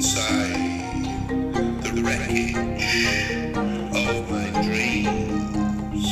inside 0.00 0.54
the 1.82 1.92
wreckage 2.02 2.56
of 3.94 4.30
my 4.30 4.62
dreams, 4.62 6.06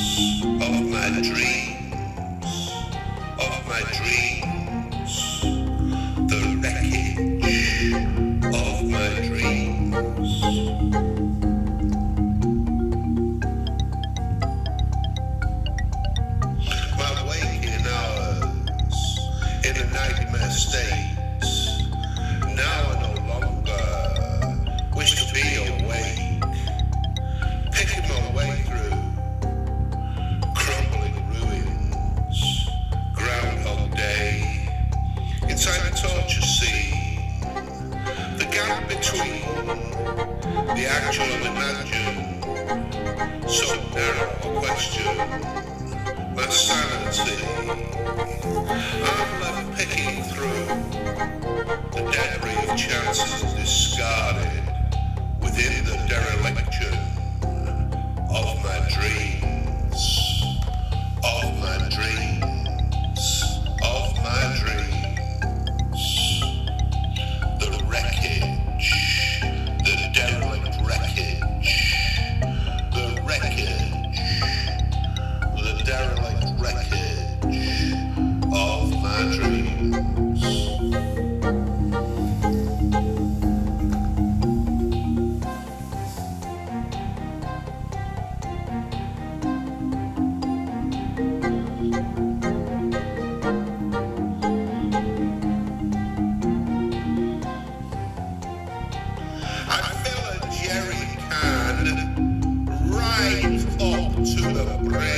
of 0.62 0.90
my 0.90 1.08
dreams, 1.22 2.70
of 3.40 3.66
my 3.66 3.80
dreams. 3.96 4.27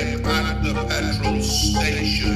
at 0.00 0.62
the 0.62 0.72
petrol 0.88 1.42
station. 1.42 2.29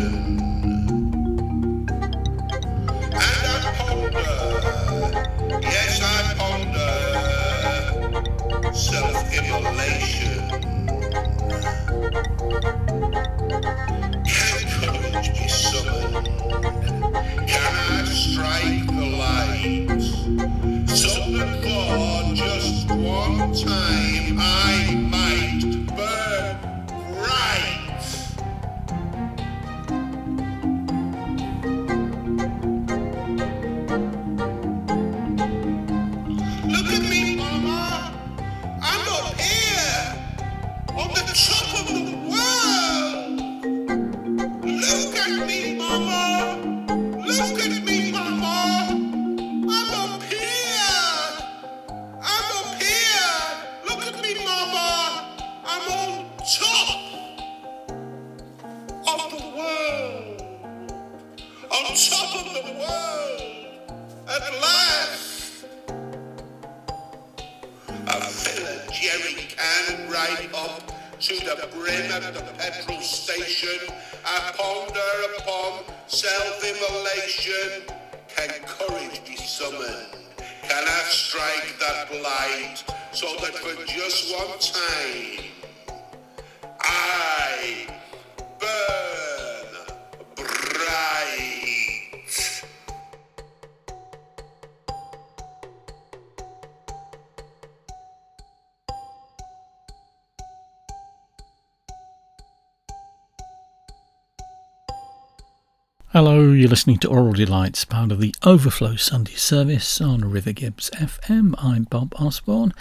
Listening 106.84 106.98
to 106.98 107.08
Aural 107.08 107.32
Delights, 107.32 107.86
part 107.86 108.12
of 108.12 108.20
the 108.20 108.34
Overflow 108.42 108.96
Sunday 108.96 109.36
service 109.36 110.02
on 110.02 110.30
River 110.30 110.52
Gibbs 110.52 110.90
FM. 110.90 111.54
I'm 111.56 111.84
Bob 111.84 112.14
Osborne, 112.18 112.74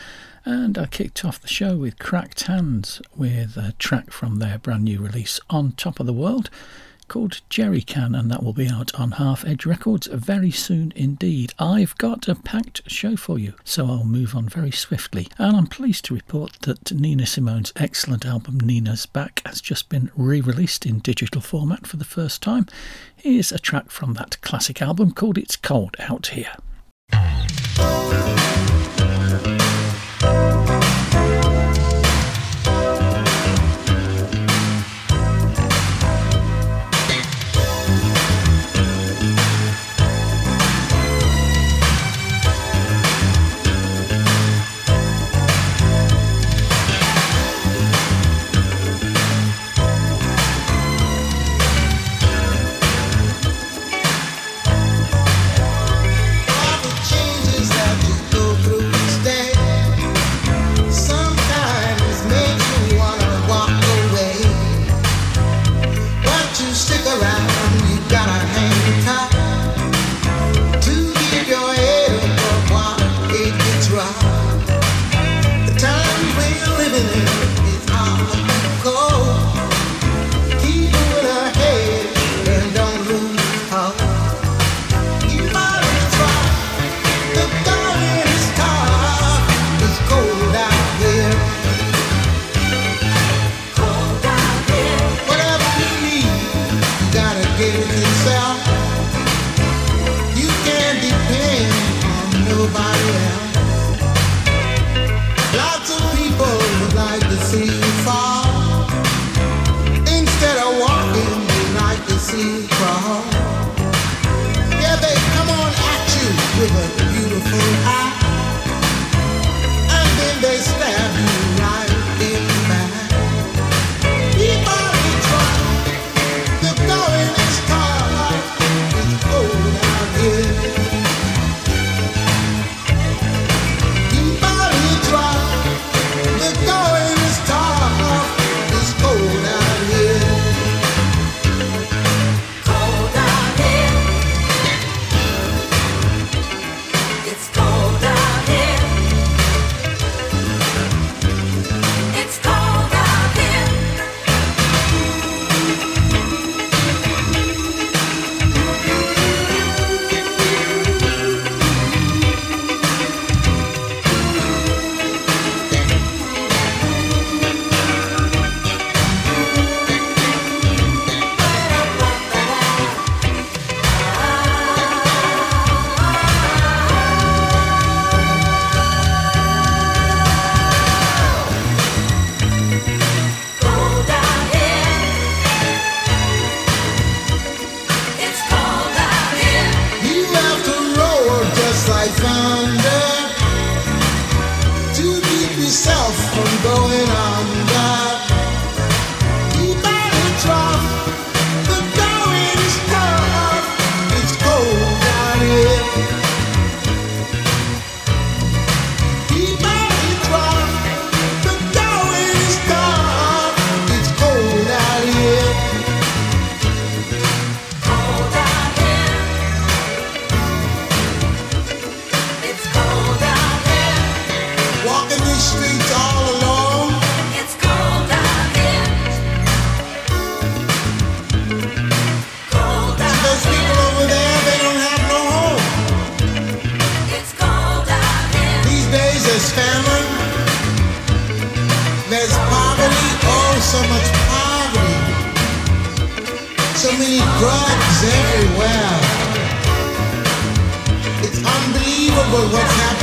and 0.44 0.78
I 0.78 0.88
kicked 0.88 1.24
off 1.24 1.40
the 1.40 1.48
show 1.48 1.78
with 1.78 2.00
Cracked 2.00 2.42
Hands 2.42 3.02
with 3.16 3.56
a 3.56 3.72
track 3.80 4.12
from 4.12 4.40
their 4.40 4.58
brand 4.58 4.84
new 4.84 5.00
release, 5.00 5.40
On 5.50 5.72
Top 5.72 6.02
of 6.02 6.06
the 6.06 6.12
World 6.12 6.50
called 7.04 7.42
Jerry 7.50 7.82
Can, 7.82 8.16
and 8.16 8.30
that 8.32 8.44
will 8.44 8.54
be 8.54 8.70
out 8.70 8.94
on 9.00 9.12
Half 9.12 9.46
Edge 9.46 9.66
Records 9.66 10.08
very 10.08 10.52
soon 10.52 10.94
indeed. 10.96 11.54
I've 11.60 11.98
got 11.98 12.28
a 12.28 12.36
packed 12.36 12.82
show 12.90 13.16
for 13.16 13.38
you, 13.38 13.54
so 13.64 13.88
I'll 13.88 14.04
move 14.04 14.36
on 14.36 14.50
very 14.50 14.72
swiftly. 14.72 15.28
And 15.38 15.56
I'm 15.56 15.68
pleased 15.68 16.06
to 16.06 16.14
report 16.14 16.60
that 16.62 16.92
Nina 16.92 17.26
Simone's 17.26 17.74
excellent 17.76 18.26
album 18.26 18.60
Nina's 18.60 19.06
Back 19.06 19.42
has 19.46 19.62
just 19.62 19.90
been 19.90 20.12
re 20.16 20.42
released 20.42 20.86
in 20.86 21.00
digital 21.00 21.42
format 21.42 21.88
for 21.88 21.98
the 21.98 22.06
first 22.06 22.42
time. 22.42 22.68
Here's 23.16 23.52
a 23.52 23.60
track 23.60 23.92
from 23.92 24.14
that 24.14 24.42
classic 24.42 24.82
album 24.82 25.12
called 25.12 25.38
It's 25.38 25.56
Cold 25.56 25.96
Out 26.00 26.28
Here. 26.28 26.54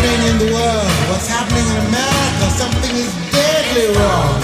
Happening 0.00 0.30
in 0.30 0.38
the 0.38 0.54
world, 0.54 0.90
what's 1.10 1.28
happening 1.28 1.66
in 1.66 1.76
America, 1.86 2.50
something 2.56 2.96
is 2.96 3.12
deadly 3.30 3.94
wrong. 3.98 4.40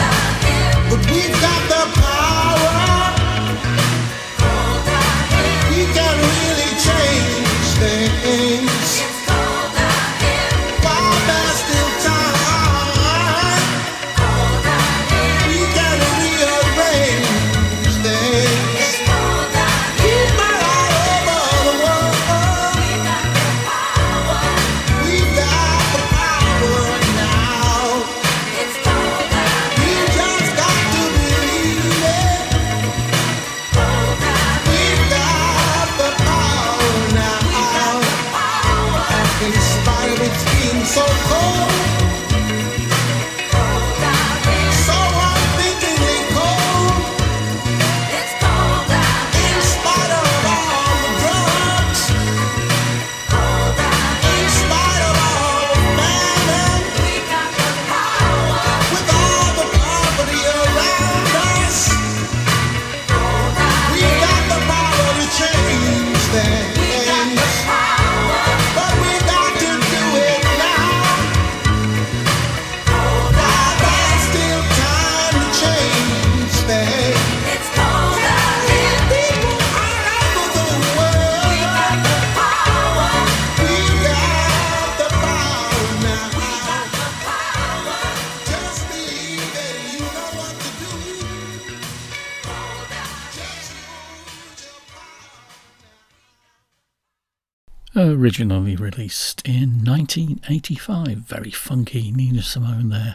Originally 98.26 98.74
released 98.74 99.40
in 99.46 99.84
1985. 99.84 101.18
Very 101.18 101.52
funky 101.52 102.10
Nina 102.10 102.42
Simone 102.42 102.88
there. 102.88 103.14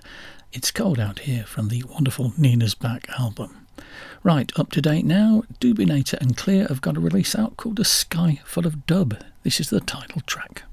It's 0.54 0.72
Cold 0.72 1.02
Out 1.02 1.20
Here 1.20 1.44
from 1.44 1.68
the 1.68 1.84
wonderful 1.84 2.32
Nina's 2.38 2.76
Back 2.76 3.10
album. 3.20 3.68
Right, 4.24 4.58
up 4.58 4.72
to 4.72 4.82
date 4.82 5.04
now, 5.04 5.44
Dubinator 5.60 6.14
and 6.22 6.38
Kleer 6.38 6.66
have 6.70 6.80
got 6.80 6.96
a 6.96 7.02
release 7.02 7.36
out 7.36 7.58
called 7.58 7.82
A 7.82 7.84
Sky 7.84 8.40
Full 8.46 8.66
of 8.66 8.86
Dub. 8.86 9.22
This 9.44 9.60
is 9.60 9.70
the 9.70 9.82
title 9.82 10.22
track. 10.22 10.64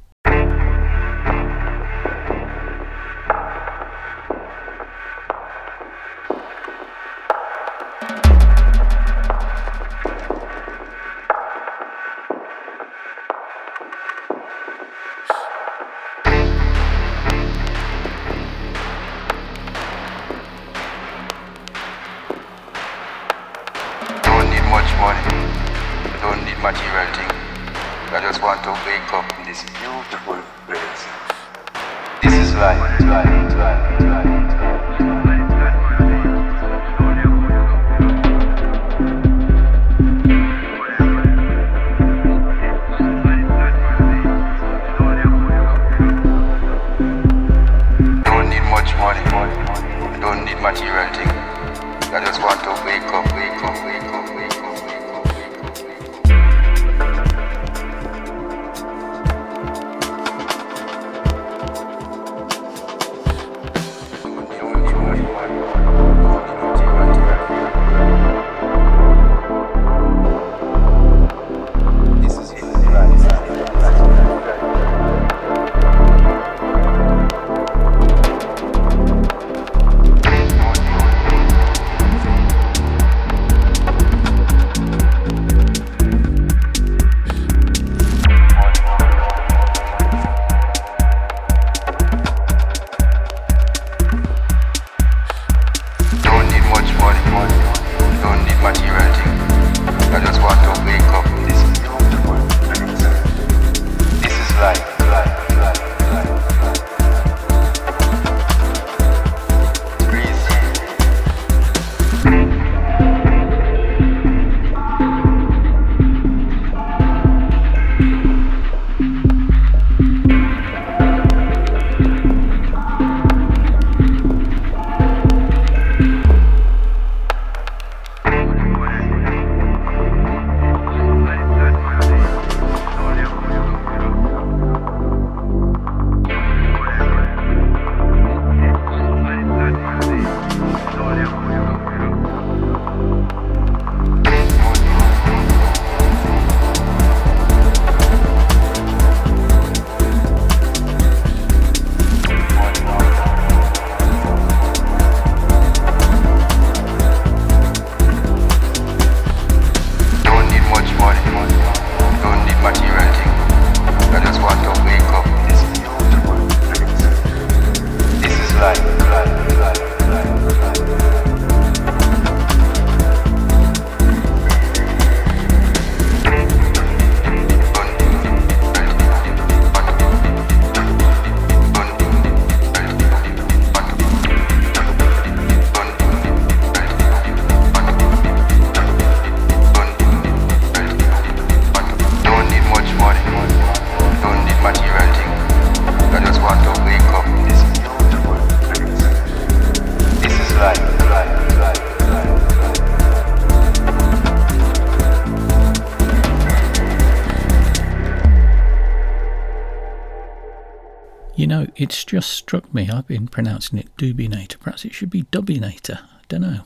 It's 211.79 212.05
just 212.05 212.31
struck 212.31 212.75
me. 212.75 212.91
I've 212.91 213.07
been 213.07 213.29
pronouncing 213.29 213.79
it 213.79 213.97
Dubinator. 213.97 214.59
Perhaps 214.59 214.85
it 214.85 214.93
should 214.93 215.11
be 215.11 215.23
Dubinator. 215.23 216.01
I 216.01 216.21
don't 216.29 216.41
know. 216.41 216.63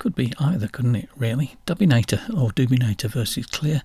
Could 0.00 0.16
be 0.16 0.32
either, 0.40 0.66
couldn't 0.66 0.96
it, 0.96 1.08
really? 1.16 1.54
Dubinator 1.64 2.28
or 2.36 2.50
Dubinator 2.50 3.08
versus 3.08 3.46
Kleer, 3.46 3.82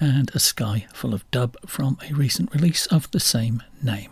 and 0.00 0.28
a 0.34 0.40
sky 0.40 0.88
full 0.92 1.14
of 1.14 1.30
dub 1.30 1.56
from 1.64 1.96
a 2.10 2.12
recent 2.12 2.52
release 2.52 2.86
of 2.86 3.08
the 3.12 3.20
same 3.20 3.62
name. 3.80 4.10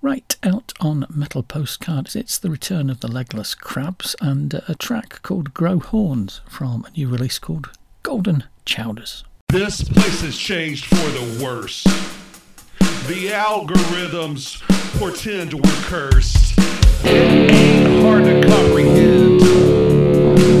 Right 0.00 0.34
out 0.42 0.72
on 0.80 1.04
Metal 1.10 1.42
Postcards, 1.42 2.16
it's 2.16 2.38
the 2.38 2.48
return 2.48 2.88
of 2.88 3.00
the 3.00 3.08
Legless 3.08 3.54
Crabs 3.54 4.16
and 4.22 4.54
a 4.68 4.74
track 4.74 5.20
called 5.20 5.52
Grow 5.52 5.80
Horns 5.80 6.40
from 6.48 6.86
a 6.86 6.90
new 6.92 7.08
release 7.08 7.38
called 7.38 7.68
Golden 8.02 8.44
Chowders. 8.64 9.22
This 9.50 9.82
place 9.82 10.22
has 10.22 10.38
changed 10.38 10.86
for 10.86 10.96
the 10.96 11.44
worse. 11.44 11.84
The 13.06 13.28
algorithms 13.32 14.62
portend 14.98 15.54
we're 15.54 15.82
cursed. 15.82 16.58
It 17.04 17.52
ain't 17.52 18.02
hard 18.02 18.24
to 18.24 18.42
comprehend. 18.48 19.40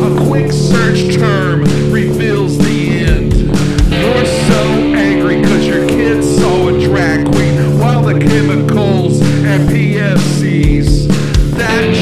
A 0.00 0.26
quick 0.28 0.52
search 0.52 1.16
term 1.16 1.62
reveals 1.90 2.56
the 2.56 3.00
end. 3.00 3.34
You're 3.34 4.26
so 4.46 4.62
angry 4.94 5.42
cause 5.42 5.66
your 5.66 5.88
kid 5.88 6.22
saw 6.22 6.68
a 6.68 6.80
drag 6.80 7.26
queen 7.32 7.80
while 7.80 8.02
the 8.02 8.16
chemicals 8.20 9.20
and 9.22 9.68
PFCs 9.68 11.08
that 11.56 11.92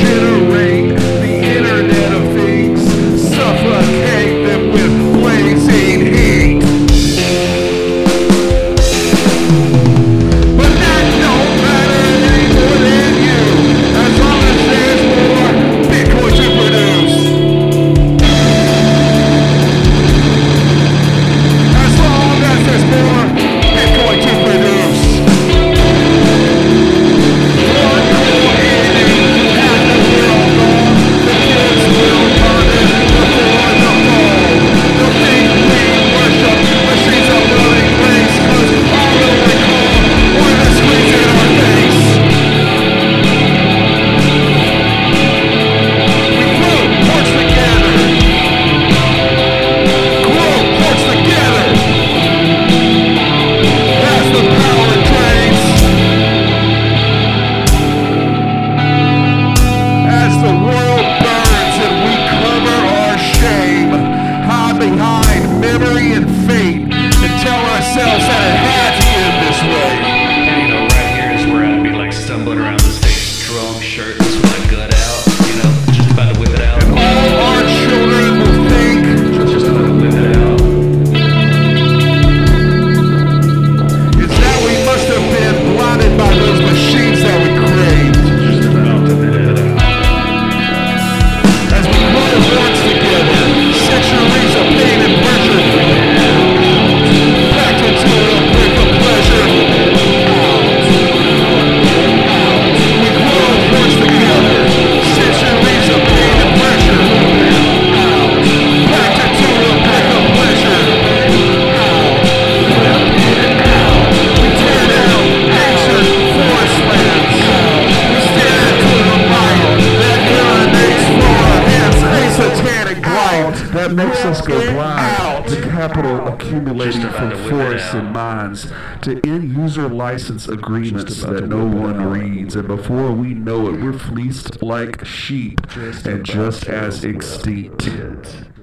license 130.30 130.48
agreements 130.48 131.22
about 131.22 131.34
that 131.34 131.46
no 131.46 131.64
one 131.64 132.04
reads. 132.10 132.56
And 132.56 132.66
before 132.66 133.12
we 133.12 133.32
know 133.32 133.68
it, 133.68 133.80
we're 133.80 133.92
fleeced 133.92 134.60
like 134.60 135.04
sheep 135.04 135.60
and 135.76 136.24
just 136.24 136.66
as 136.66 137.04
extinct. 137.04 137.88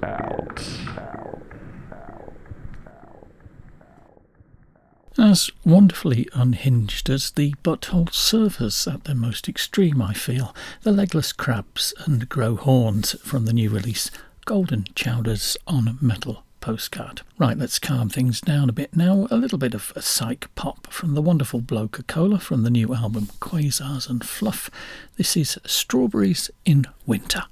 Out. 0.02 0.68
As 5.16 5.50
wonderfully 5.64 6.28
unhinged 6.34 7.08
as 7.08 7.30
the 7.30 7.54
Butthole 7.62 8.10
Surfers 8.10 8.92
at 8.92 9.04
their 9.04 9.14
most 9.14 9.48
extreme, 9.48 10.02
I 10.02 10.12
feel, 10.12 10.54
the 10.82 10.92
legless 10.92 11.32
crabs 11.32 11.94
and 12.04 12.28
grow 12.28 12.56
horns 12.56 13.12
from 13.22 13.46
the 13.46 13.54
new 13.54 13.70
release 13.70 14.10
Golden 14.44 14.84
Chowders 14.94 15.56
on 15.66 15.96
Metal 16.02 16.43
Postcard. 16.64 17.20
Right, 17.36 17.58
let's 17.58 17.78
calm 17.78 18.08
things 18.08 18.40
down 18.40 18.70
a 18.70 18.72
bit 18.72 18.96
now. 18.96 19.28
A 19.30 19.36
little 19.36 19.58
bit 19.58 19.74
of 19.74 19.92
a 19.94 20.00
psych 20.00 20.48
pop 20.54 20.86
from 20.86 21.12
the 21.12 21.20
wonderful 21.20 21.60
Blokeacola 21.60 22.40
from 22.40 22.62
the 22.62 22.70
new 22.70 22.94
album 22.94 23.26
Quasars 23.38 24.08
and 24.08 24.26
Fluff. 24.26 24.70
This 25.18 25.36
is 25.36 25.58
Strawberries 25.66 26.50
in 26.64 26.86
Winter. 27.04 27.44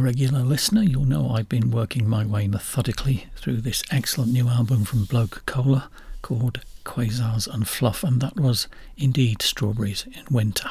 Regular 0.00 0.40
listener, 0.40 0.82
you'll 0.82 1.04
know 1.04 1.30
I've 1.30 1.48
been 1.48 1.70
working 1.70 2.08
my 2.08 2.24
way 2.24 2.48
methodically 2.48 3.26
through 3.36 3.60
this 3.60 3.82
excellent 3.90 4.32
new 4.32 4.48
album 4.48 4.84
from 4.84 5.04
Blokeacola 5.06 5.88
called 6.22 6.60
Quasars 6.84 7.46
and 7.46 7.68
Fluff, 7.68 8.02
and 8.02 8.20
that 8.20 8.36
was 8.40 8.66
indeed 8.96 9.42
Strawberries 9.42 10.06
in 10.06 10.24
Winter. 10.30 10.70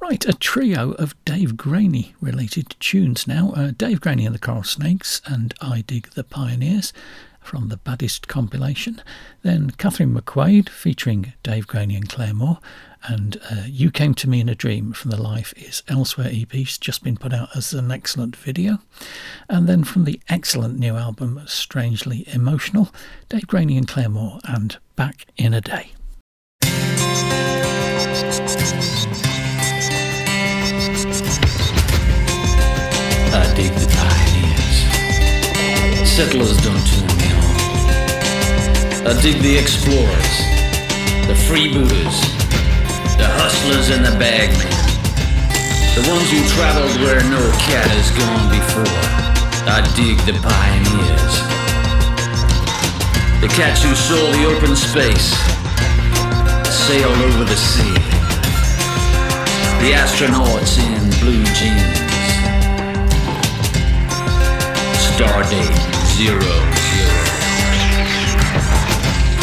Right, 0.00 0.24
a 0.26 0.34
trio 0.34 0.92
of 0.92 1.14
Dave 1.24 1.56
Graney 1.56 2.14
related 2.20 2.76
tunes 2.78 3.26
now. 3.26 3.52
Uh, 3.56 3.72
Dave 3.76 4.00
Graney 4.00 4.26
and 4.26 4.34
the 4.34 4.38
Coral 4.38 4.64
Snakes 4.64 5.22
and 5.24 5.54
I 5.60 5.80
Dig 5.80 6.10
the 6.10 6.24
Pioneers 6.24 6.92
from 7.40 7.68
the 7.68 7.78
Baddest 7.78 8.28
compilation. 8.28 9.00
Then 9.42 9.70
Catherine 9.70 10.14
McQuade 10.14 10.68
featuring 10.68 11.32
Dave 11.42 11.66
Graney 11.66 11.96
and 11.96 12.08
Clare 12.08 12.34
Moore. 12.34 12.58
And 13.04 13.40
uh, 13.50 13.64
You 13.66 13.90
Came 13.90 14.14
to 14.14 14.28
Me 14.28 14.40
in 14.40 14.48
a 14.48 14.54
Dream 14.54 14.92
from 14.92 15.10
the 15.10 15.20
Life 15.20 15.52
is 15.56 15.82
Elsewhere 15.88 16.30
EP's 16.32 16.78
just 16.78 17.02
been 17.02 17.16
put 17.16 17.32
out 17.32 17.48
as 17.56 17.72
an 17.72 17.90
excellent 17.90 18.36
video. 18.36 18.78
And 19.48 19.66
then 19.66 19.82
from 19.82 20.04
the 20.04 20.20
excellent 20.28 20.78
new 20.78 20.94
album 20.96 21.40
Strangely 21.46 22.24
Emotional, 22.32 22.90
Dave 23.28 23.46
Graney 23.48 23.76
and 23.76 23.88
Clare 23.88 24.08
Moore 24.08 24.38
and 24.44 24.76
Back 24.94 25.26
in 25.36 25.52
a 25.52 25.60
Day. 25.60 25.92
I 33.34 33.52
dig 33.56 33.72
the 33.72 33.88
pioneers. 33.96 34.78
Settlers 36.08 36.56
don't 36.62 36.86
turn 36.86 37.06
me 37.18 37.32
on. 37.32 37.42
I 39.08 39.20
dig 39.20 39.42
the 39.42 39.58
explorers, 39.58 40.38
the 41.26 41.34
freebooters, 41.34 42.41
the 43.22 43.30
hustlers 43.38 43.88
and 43.94 44.02
the 44.02 44.10
bagmen. 44.18 44.66
The 45.94 46.02
ones 46.10 46.26
who 46.26 46.42
traveled 46.58 46.98
where 47.06 47.22
no 47.30 47.38
cat 47.70 47.86
has 47.86 48.10
gone 48.18 48.50
before. 48.50 48.98
I 49.62 49.78
dig 49.94 50.18
the 50.26 50.34
pioneers. 50.42 51.34
The 53.38 53.46
cats 53.54 53.86
who 53.86 53.94
saw 53.94 54.18
the 54.34 54.42
open 54.50 54.74
space, 54.74 55.38
sailed 56.66 57.14
over 57.30 57.44
the 57.46 57.54
sea. 57.54 57.94
The 59.78 59.94
astronauts 59.94 60.82
in 60.82 61.02
blue 61.22 61.46
jeans. 61.54 62.02
Stardate 64.98 65.78
zero 66.18 66.42
zero. 66.42 67.18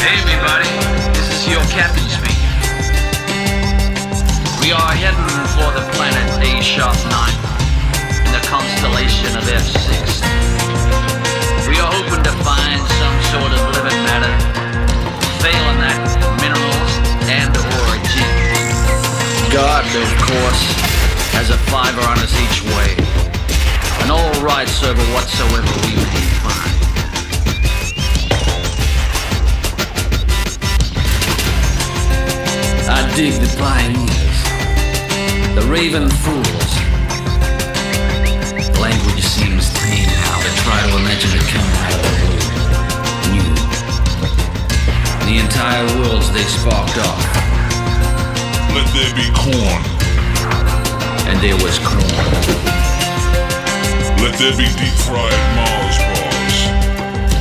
Hey 0.04 0.20
everybody, 0.20 0.68
this 1.16 1.28
is 1.32 1.48
your 1.48 1.64
captain 1.72 2.10
speaking. 2.10 2.39
We 4.70 4.78
are 4.78 4.94
heading 4.94 5.34
for 5.58 5.74
the 5.74 5.82
planet 5.98 6.30
A 6.46 6.62
Sharp 6.62 6.94
9 6.94 7.10
in 8.22 8.32
the 8.38 8.44
constellation 8.46 9.34
of 9.34 9.42
F6. 9.50 10.22
We 11.66 11.82
are 11.82 11.90
hoping 11.90 12.22
to 12.22 12.30
find 12.46 12.78
some 13.02 13.18
sort 13.34 13.50
of 13.50 13.66
living 13.74 13.98
matter, 14.06 14.30
failing 15.42 15.82
that 15.82 15.98
minerals 16.38 16.94
and 17.34 17.50
or 17.50 17.98
gems. 18.14 19.50
God, 19.50 19.90
of 19.90 20.12
course, 20.22 20.64
has 21.34 21.50
a 21.50 21.58
fiver 21.74 22.06
on 22.06 22.22
us 22.22 22.30
each 22.38 22.62
way, 22.70 22.94
and 24.06 24.14
all 24.14 24.30
rights 24.46 24.86
over 24.86 25.02
whatsoever 25.18 25.66
we 25.82 25.98
may 25.98 26.30
find. 26.46 26.78
I 32.86 33.02
dig 33.18 33.34
the 33.42 33.50
pioneers, 33.58 34.29
the 35.56 35.66
raven 35.68 36.10
fools. 36.10 36.72
Language 38.78 39.24
seems 39.24 39.74
tame 39.74 40.06
now 40.06 40.38
to 40.46 40.52
try 40.62 40.80
to 40.86 40.98
imagine 41.02 41.32
it 41.34 41.46
coming 41.50 41.76
out 41.82 41.94
of 41.94 42.02
the 42.06 42.12
blue. 42.18 42.40
New. 43.34 43.54
The 45.26 45.36
entire 45.42 45.86
worlds 46.00 46.32
they 46.34 46.46
sparked 46.46 46.98
off. 47.02 47.24
Let 48.76 48.88
there 48.94 49.14
be 49.16 49.28
corn. 49.34 49.82
And 51.26 51.38
there 51.42 51.58
was 51.58 51.80
corn. 51.80 52.60
Let 54.22 54.38
there 54.38 54.56
be 54.58 54.70
deep 54.78 54.98
fried 55.08 55.42
Mars 55.58 55.98
bars. 55.98 56.58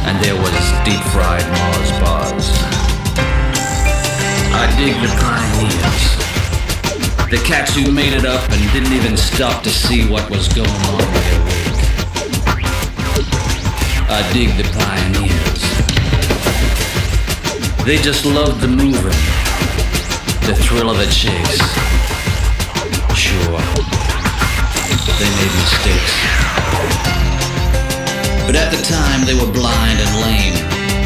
And 0.09 0.17
there 0.25 0.37
was 0.37 0.57
deep 0.85 1.03
fried 1.13 1.47
Mars 1.59 1.91
bars. 2.01 2.47
I 4.55 4.65
dig 4.79 4.95
the 5.03 5.09
pioneers. 5.21 6.28
The 7.31 7.37
cats 7.45 7.75
who 7.75 7.93
made 7.93 8.15
it 8.15 8.25
up 8.25 8.41
and 8.51 8.73
didn't 8.73 8.95
even 8.95 9.15
stop 9.15 9.63
to 9.65 9.69
see 9.69 10.09
what 10.09 10.31
was 10.31 10.49
going 10.49 10.67
on 10.71 10.97
with 10.97 11.25
their 11.29 11.41
work. 11.45 11.79
I 14.09 14.25
dig 14.33 14.57
the 14.57 14.65
pioneers. 14.73 15.61
They 17.85 17.99
just 17.99 18.25
loved 18.25 18.63
the 18.63 18.69
moving, 18.69 19.21
the 20.49 20.57
thrill 20.57 20.89
of 20.89 20.97
the 20.97 21.05
chase. 21.13 21.61
Sure, 23.13 23.61
they 25.21 25.29
made 25.37 25.53
mistakes. 25.61 26.15
But 28.47 28.57
at 28.57 28.73
the 28.73 28.81
time 28.89 29.27
they 29.27 29.35
were 29.35 29.53
blind 29.53 30.01
and 30.01 30.13
lame, 30.25 30.57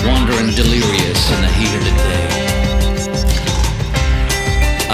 wandering 0.06 0.54
delirious 0.54 1.30
in 1.32 1.42
the 1.42 1.48
heat 1.48 1.74
of 1.74 1.82
the 1.82 1.90
day. 1.90 2.41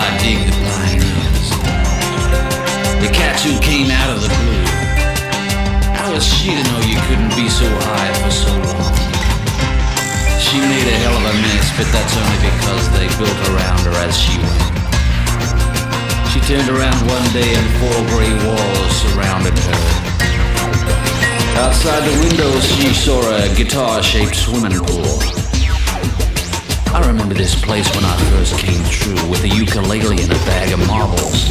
I 0.09 0.17
dig 0.25 0.41
the 0.41 0.57
pioneers. 0.65 1.49
The 3.05 3.13
cats 3.13 3.45
who 3.45 3.53
came 3.61 3.93
out 3.93 4.09
of 4.17 4.25
the 4.25 4.33
blue. 4.33 4.65
How 6.01 6.09
was 6.17 6.25
she 6.25 6.57
to 6.57 6.63
know 6.65 6.81
you 6.89 6.97
couldn't 7.05 7.37
be 7.37 7.45
so 7.53 7.69
high 7.85 8.13
for 8.25 8.33
so 8.33 8.49
long? 8.57 8.97
She 10.41 10.65
made 10.65 10.89
a 10.89 10.97
hell 11.05 11.13
of 11.13 11.29
a 11.29 11.35
mess, 11.45 11.69
but 11.77 11.93
that's 11.93 12.17
only 12.17 12.41
because 12.41 12.85
they 12.97 13.05
built 13.21 13.41
around 13.53 13.85
her 13.85 13.97
as 14.09 14.17
she 14.17 14.33
went. 14.41 14.65
She 16.33 16.41
turned 16.49 16.73
around 16.73 16.97
one 17.05 17.29
day 17.37 17.53
and 17.53 17.69
four 17.77 18.01
gray 18.09 18.33
walls 18.49 18.93
surrounded 19.05 19.61
her. 19.61 19.81
Outside 21.61 22.01
the 22.09 22.17
window, 22.25 22.49
she 22.65 22.97
saw 22.97 23.21
a 23.45 23.53
guitar-shaped 23.53 24.37
swimming 24.37 24.73
pool. 24.73 25.28
I 27.09 27.11
remember 27.11 27.33
this 27.33 27.59
place 27.59 27.89
when 27.97 28.05
I 28.05 28.15
first 28.33 28.59
came 28.59 28.85
through 28.85 29.31
with 29.31 29.43
a 29.43 29.49
ukulele 29.49 30.23
and 30.23 30.31
a 30.31 30.35
bag 30.45 30.73
of 30.73 30.87
marbles. 30.87 31.49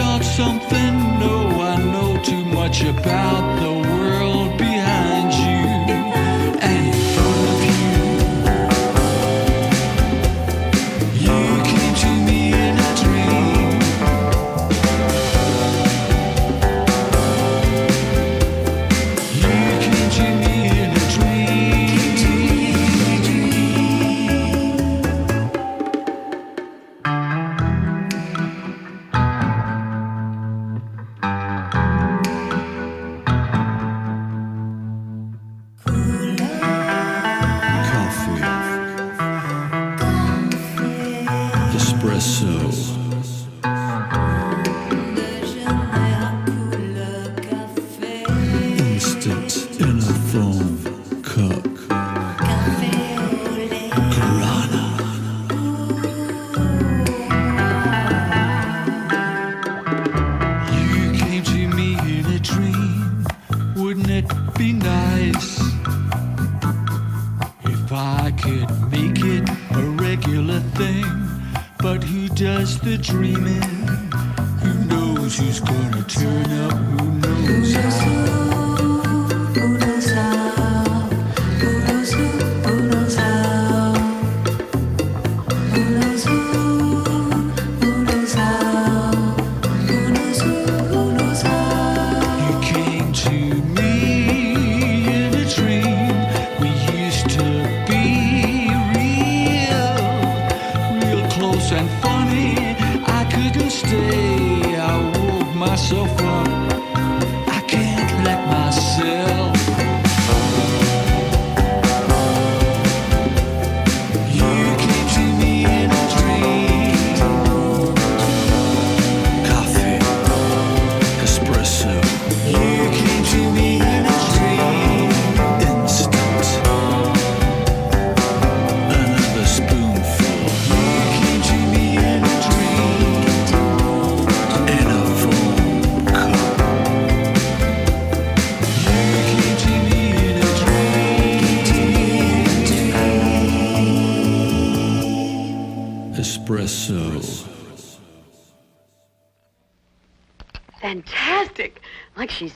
Start 0.00 0.24
something. 0.24 0.94
No, 1.22 1.34
I 1.72 1.76
know 1.92 2.10
too 2.22 2.44
much 2.58 2.82
about 2.82 3.44
the 3.60 3.69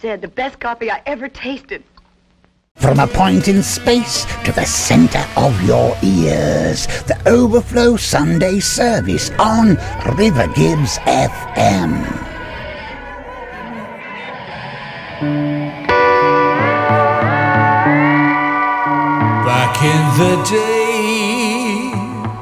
said, 0.04 0.20
the 0.20 0.28
best 0.28 0.60
coffee 0.60 0.90
I 0.90 1.00
ever 1.06 1.30
tasted. 1.30 1.82
From 2.76 2.98
a 3.00 3.06
point 3.06 3.48
in 3.48 3.62
space 3.62 4.26
to 4.44 4.52
the 4.52 4.66
center 4.66 5.24
of 5.34 5.58
your 5.62 5.96
ears, 6.02 6.86
the 7.04 7.16
Overflow 7.24 7.96
Sunday 7.96 8.60
service 8.60 9.30
on 9.38 9.78
River 10.18 10.46
Gibbs 10.48 10.98
FM. 11.06 12.04
Back 19.46 19.74
in 19.92 20.02
the 20.20 20.34
day, 20.44 21.92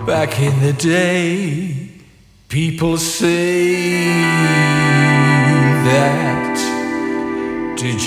back 0.04 0.40
in 0.40 0.60
the 0.66 0.72
day, 0.72 1.90
people 2.48 2.96
say 2.98 4.10
that. 5.86 6.51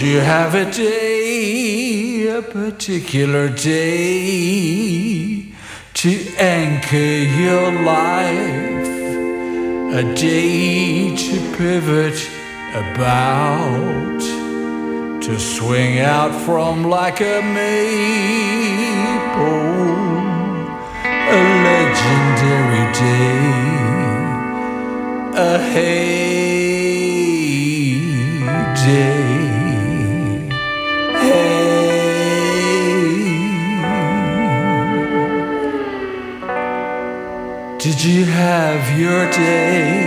You 0.05 0.19
have 0.19 0.53
a 0.53 0.65
day, 0.71 2.27
a 2.27 2.41
particular 2.41 3.49
day, 3.49 5.45
to 5.93 6.11
anchor 6.37 6.97
your 7.43 7.71
life? 7.83 8.87
A 9.99 10.03
day 10.15 11.15
to 11.15 11.35
pivot 11.57 12.29
about? 12.73 14.05
to 15.25 15.39
swing 15.39 15.99
out 15.99 16.31
from 16.45 16.83
like 16.83 17.19
a 17.19 17.41
maple, 17.41 17.65
a 21.03 21.41
legendary 21.65 22.85
day, 22.93 23.41
a 25.35 25.57
heyday, 25.73 26.05
you 38.05 38.25
have 38.25 38.99
your 38.99 39.29
day? 39.31 40.03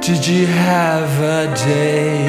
Did 0.00 0.26
you 0.26 0.46
have 0.46 1.20
a 1.20 1.46
day 1.54 2.26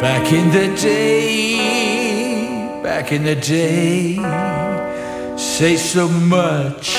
back 0.00 0.32
in 0.32 0.50
the 0.50 0.68
day? 0.76 1.46
Back 2.82 3.12
in 3.12 3.24
the 3.24 3.36
day, 3.36 4.16
say 5.36 5.76
so 5.76 6.08
much, 6.08 6.96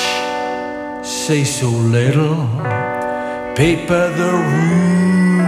say 1.02 1.44
so 1.44 1.68
little, 1.68 2.46
paper 3.54 4.10
the 4.20 4.32
room, 4.50 5.44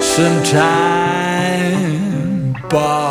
sometime 0.00 0.94
bog. 2.68 3.03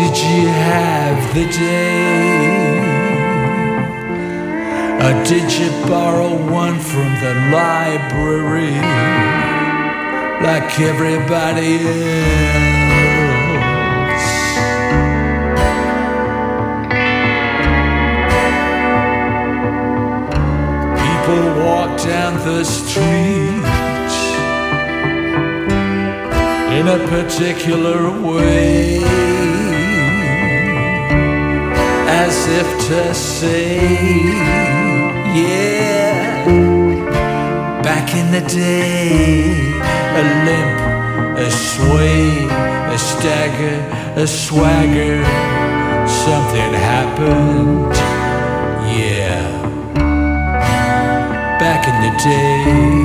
Did 0.00 0.16
you 0.16 0.48
have 0.48 1.34
the 1.34 1.44
day? 1.44 2.00
Or 5.04 5.12
did 5.24 5.52
you 5.52 5.70
borrow 5.86 6.32
one 6.50 6.78
from 6.78 7.10
the 7.20 7.34
library 7.52 8.80
like 10.42 10.80
everybody 10.80 11.72
else? 11.84 12.80
People 21.04 21.44
walk 21.62 21.90
down 22.02 22.32
the 22.48 22.64
street 22.64 23.64
in 26.78 26.88
a 26.88 26.98
particular 27.08 28.10
way 28.26 29.29
as 32.26 32.46
if 32.60 32.68
to 32.88 33.14
say, 33.14 33.80
yeah. 35.40 36.44
Back 37.82 38.14
in 38.20 38.26
the 38.36 38.44
day, 38.46 39.50
a 40.20 40.24
limp, 40.46 40.78
a 41.46 41.50
sway, 41.50 42.26
a 42.94 42.98
stagger, 42.98 43.78
a 44.24 44.26
swagger, 44.26 45.16
something 46.24 46.72
happened, 46.92 47.94
yeah. 48.98 49.46
Back 51.58 51.82
in 51.90 51.96
the 52.04 52.12
day. 52.22 52.99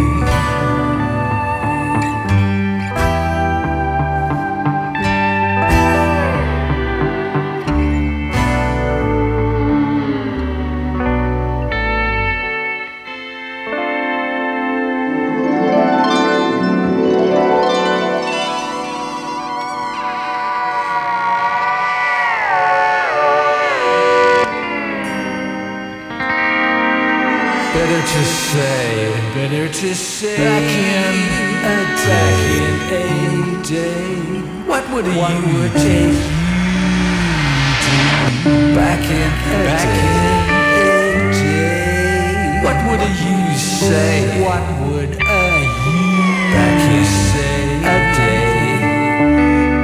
Would 34.96 35.06
you 35.08 35.12
would 35.12 35.74
take? 35.74 36.16
Back 38.74 39.04
in 39.04 39.32
back 39.68 39.92
in 39.92 40.16
a 40.56 41.32
day. 41.36 42.64
What 42.64 42.78
would 42.88 43.04
you 43.04 43.40
say? 43.58 44.16
What 44.42 44.64
would 44.88 45.12
a 45.20 45.44
you 45.84 46.08
back 46.56 46.80
in 46.96 47.04
say 47.04 47.60
a 47.84 47.98
day? 48.16 48.56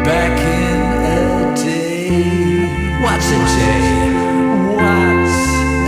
Back 0.08 0.38
in 0.40 0.80
a 1.04 1.20
day. 1.60 2.64
What's 3.04 3.28
a 3.28 3.42
day? 3.60 3.84
What's 4.80 5.40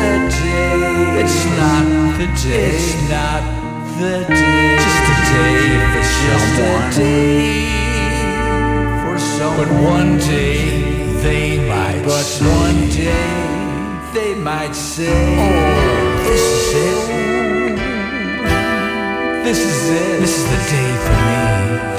a 0.04 0.20
day? 0.36 1.22
It's 1.22 1.40
not 1.60 1.86
the 2.20 2.28
day. 2.44 2.76
It's 2.76 2.92
not 3.10 3.44
the 4.00 4.16
day. 4.28 4.76
Just 4.84 5.06
a 5.12 5.18
day 5.32 5.64
for 5.94 6.04
someone. 6.04 6.92
Just 6.92 7.00
a 7.00 7.02
day. 7.02 7.73
But 9.58 9.70
one 9.98 10.18
day 10.18 10.58
they 11.22 11.48
might. 11.70 12.02
But 12.04 12.28
one 12.64 12.90
day 12.90 13.32
they 14.14 14.34
might 14.50 14.76
say, 14.76 15.20
"Oh, 15.40 15.54
this 16.28 16.44
is 16.58 16.68
it. 16.88 16.98
Oh, 17.06 17.76
this 19.46 19.60
is 19.72 19.80
it. 20.02 20.16
This 20.24 20.34
is 20.40 20.46
the 20.54 20.62
day 20.76 20.92
for 21.06 21.18
me. 21.28 21.40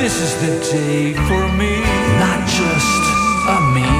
This 0.02 0.14
is 0.26 0.32
the 0.44 0.52
day 0.76 1.02
for 1.28 1.44
me. 1.60 1.72
Not 2.24 2.40
just 2.58 3.02
a 3.56 3.58
me. 3.74 3.90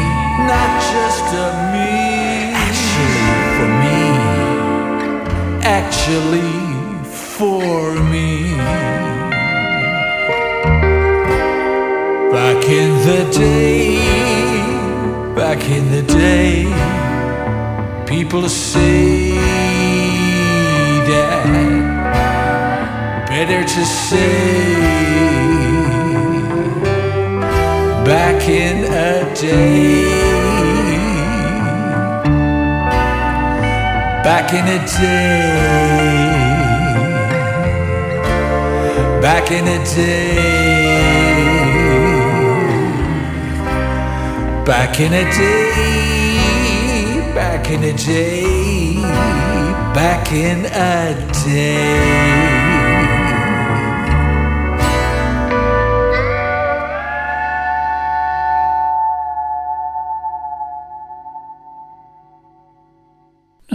Not 0.52 0.70
just 0.92 1.26
a 1.44 1.46
me. 1.72 1.92
Actually, 2.66 3.22
for 3.57 3.68
me 3.82 3.94
actually 5.64 7.05
for 7.36 7.94
me. 8.12 9.03
The 13.05 13.30
day, 13.30 13.96
back 15.34 15.62
in 15.68 15.90
the 15.90 16.02
day, 16.02 16.64
people 18.07 18.48
say 18.48 19.32
that 21.09 21.44
better 23.28 23.62
to 23.62 23.84
say 23.84 24.74
back 28.05 28.48
in 28.48 28.84
a 28.84 29.34
day. 29.34 30.55
back 34.24 34.55
in 34.55 34.66
a 34.66 34.80
day. 34.86 35.50
Back 39.20 39.50
in 39.50 39.68
a 39.68 39.84
day. 39.94 40.53
Back 44.64 44.98
in 44.98 45.12
a 45.12 45.24
day. 45.24 46.54
Back 47.34 47.70
in 47.70 47.84
a 47.84 47.92
day. 47.92 48.94
Back 49.92 50.32
in 50.32 50.64
a 50.64 51.14
day. 51.44 52.74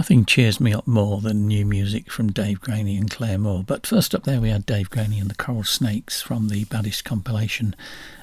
Nothing 0.00 0.24
cheers 0.24 0.60
me 0.60 0.72
up 0.72 0.86
more 0.86 1.20
than 1.20 1.46
new 1.46 1.66
music 1.66 2.10
from 2.10 2.32
Dave 2.32 2.62
Graney 2.62 2.96
and 2.96 3.10
Clare 3.10 3.36
Moore. 3.36 3.62
But 3.62 3.86
first 3.86 4.14
up 4.14 4.24
there 4.24 4.40
we 4.40 4.48
had 4.48 4.64
Dave 4.64 4.88
Graney 4.88 5.18
and 5.18 5.28
the 5.28 5.34
Coral 5.34 5.62
Snakes 5.62 6.22
from 6.22 6.48
the 6.48 6.64
Baddest 6.64 7.04
compilation 7.04 7.76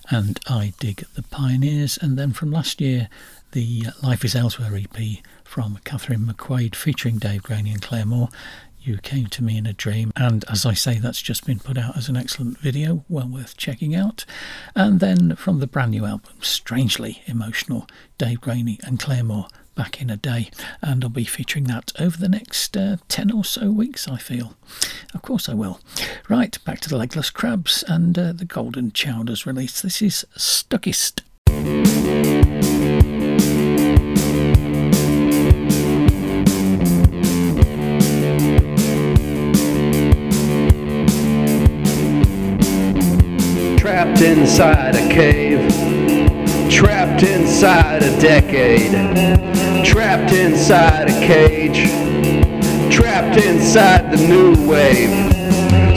and 0.10 0.40
I 0.48 0.74
Dig 0.80 1.06
the 1.14 1.22
Pioneers. 1.22 2.00
And 2.02 2.18
then 2.18 2.34
from 2.34 2.52
last 2.52 2.82
year, 2.82 3.10
the 3.52 3.84
Life 4.02 4.26
is 4.26 4.34
Elsewhere 4.34 4.76
EP 4.76 5.18
from 5.44 5.78
Catherine 5.86 6.22
McQuade 6.22 6.74
featuring 6.74 7.20
Dave 7.20 7.44
Graney 7.44 7.74
and 7.74 7.82
Clare 7.84 8.08
Moore. 8.08 8.30
You 8.82 8.98
came 8.98 9.28
to 9.28 9.44
me 9.44 9.56
in 9.56 9.68
a 9.68 9.74
dream, 9.74 10.12
and 10.16 10.46
as 10.50 10.66
I 10.66 10.74
say, 10.74 10.98
that's 10.98 11.22
just 11.22 11.46
been 11.46 11.60
put 11.60 11.78
out 11.78 11.96
as 11.96 12.10
an 12.10 12.18
excellent 12.18 12.58
video, 12.58 13.06
well 13.08 13.28
worth 13.28 13.56
checking 13.56 13.94
out. 13.94 14.26
And 14.74 15.00
then 15.00 15.36
from 15.36 15.60
the 15.60 15.68
brand 15.68 15.92
new 15.92 16.06
album, 16.06 16.38
Strangely 16.42 17.22
Emotional, 17.28 17.86
Dave 18.18 18.42
Graney 18.42 18.80
and 18.82 19.00
Clare 19.00 19.24
Moore 19.24 19.48
back 19.78 20.02
in 20.02 20.10
a 20.10 20.18
day, 20.18 20.50
and 20.82 21.04
I'll 21.04 21.10
be 21.10 21.24
featuring 21.24 21.66
that 21.66 21.94
over 22.00 22.18
the 22.18 22.28
next 22.28 22.76
uh, 22.76 22.98
10 23.08 23.32
or 23.32 23.46
so 23.46 23.70
weeks, 23.70 24.08
I 24.08 24.18
feel. 24.18 24.58
Of 25.14 25.22
course, 25.22 25.48
I 25.48 25.54
will. 25.54 25.80
Right, 26.28 26.58
back 26.66 26.80
to 26.82 26.90
the 26.90 26.98
Legless 26.98 27.30
Crabs 27.30 27.84
and 27.88 28.18
uh, 28.18 28.34
the 28.34 28.44
Golden 28.44 28.92
Chowders 28.92 29.46
release. 29.46 29.82
This 29.82 30.02
is 30.02 30.26
Stuckist. 30.36 31.22
Trapped 43.78 44.22
inside 44.22 44.96
a 44.96 45.14
cave. 45.14 45.67
Trapped 47.18 47.34
inside 47.34 48.04
a 48.04 48.22
decade. 48.22 48.94
Trapped 49.84 50.32
inside 50.34 51.10
a 51.10 51.18
cage. 51.26 51.90
Trapped 52.94 53.42
inside 53.42 54.14
the 54.14 54.22
new 54.22 54.54
wave. 54.70 55.10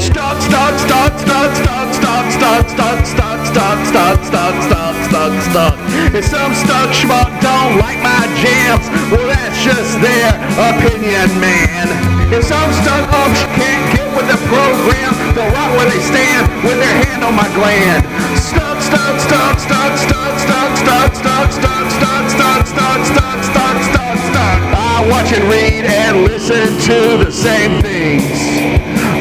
Stuck, 0.00 0.40
stuck, 0.40 0.72
stuck, 0.80 1.12
stuck, 1.20 1.52
stuck, 1.52 1.92
stuck, 1.92 2.24
stuck, 2.32 2.64
stuck, 2.72 3.04
stuck, 3.04 3.44
stuck, 3.44 3.84
stuck, 3.84 4.24
stuck, 4.24 4.56
stuck, 4.64 4.96
stuck, 5.12 5.32
stuck. 5.44 5.76
If 6.16 6.24
some 6.24 6.54
stuck 6.56 6.88
schmuck 6.88 7.28
don't 7.44 7.76
like 7.76 8.00
my 8.00 8.24
jams, 8.40 8.88
well 9.12 9.28
that's 9.28 9.60
just 9.60 10.00
their 10.00 10.32
opinion, 10.72 11.28
man. 11.36 11.84
If 12.32 12.48
some 12.48 12.72
stuck 12.80 13.04
up 13.12 13.28
can't 13.60 13.84
get 13.92 14.08
with 14.16 14.24
the 14.24 14.40
program, 14.48 15.12
they'll 15.36 15.52
rot 15.52 15.68
where 15.76 15.84
they 15.84 16.00
stand 16.00 16.48
with 16.64 16.80
their 16.80 16.96
hand 17.04 17.24
on 17.28 17.36
my 17.36 17.48
gland. 17.52 18.08
Stuck, 18.40 18.80
stuck, 18.80 19.20
stuck, 19.20 19.60
stuck, 19.60 19.98
stuck, 19.98 20.38
stuck, 20.40 20.49
stuck, 20.76 21.14
stuck, 21.14 21.52
stuck, 21.52 21.90
stuck, 21.90 22.30
stuck, 22.30 22.66
stuck, 22.66 23.00
stuck, 23.06 23.44
stuck, 23.44 23.78
stuck, 23.82 24.18
stuck. 24.28 24.60
I 24.76 25.06
watch 25.08 25.32
and 25.32 25.44
read 25.48 25.84
and 25.84 26.24
listen 26.24 26.68
to 26.88 27.24
the 27.24 27.32
same 27.32 27.80
things 27.80 28.24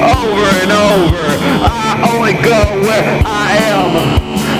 over 0.04 0.46
and 0.64 0.72
over. 0.72 1.24
I 1.64 2.12
only 2.12 2.34
go 2.44 2.60
where 2.84 3.22
I 3.26 3.56
am 3.72 4.20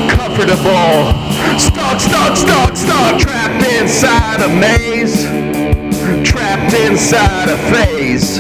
comfortable. 0.10 1.14
Stuck, 1.60 2.00
stuck, 2.00 2.38
stuck, 2.38 2.76
stuck, 2.76 3.20
trapped 3.20 3.64
inside 3.80 4.42
a 4.42 4.50
maze. 4.50 5.26
Trapped 6.24 6.74
inside 6.74 7.50
a 7.50 7.58
phase. 7.72 8.40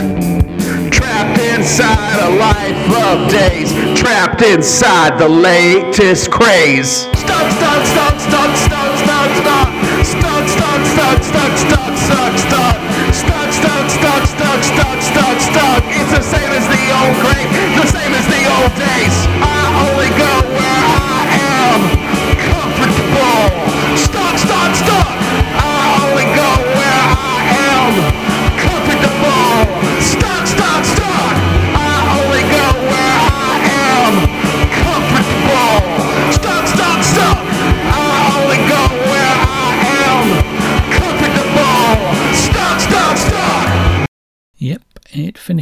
Trapped 1.20 1.41
inside 1.41 2.20
a 2.22 2.38
life 2.38 2.80
of 2.95 3.30
days. 3.30 3.74
Trapped 3.99 4.41
inside 4.41 5.20
the 5.20 5.28
latest 5.28 6.32
craze. 6.32 7.01
Stuck, 7.11 7.51
stuck, 7.51 7.86
stuck, 7.86 8.20
stuck, 8.22 8.55
stuck, 8.55 8.78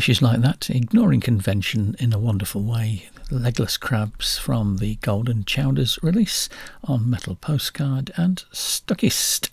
finishes 0.08 0.22
like 0.22 0.40
that, 0.40 0.70
ignoring 0.70 1.20
convention 1.20 1.94
in 2.00 2.14
a 2.14 2.18
wonderful 2.18 2.64
way. 2.64 3.10
Legless 3.30 3.76
Crabs 3.76 4.38
from 4.38 4.78
the 4.78 4.96
Golden 5.02 5.44
Chowders 5.44 6.00
release 6.02 6.48
on 6.86 7.10
Metal 7.10 7.36
Postcard 7.36 8.14
and 8.16 8.46
Stuckist. 8.54 9.50